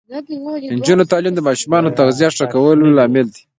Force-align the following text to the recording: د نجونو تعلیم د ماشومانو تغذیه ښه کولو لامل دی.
د 0.69 0.73
نجونو 0.77 1.03
تعلیم 1.11 1.33
د 1.35 1.41
ماشومانو 1.47 1.95
تغذیه 1.99 2.29
ښه 2.35 2.45
کولو 2.53 2.85
لامل 2.97 3.27
دی. 3.33 3.41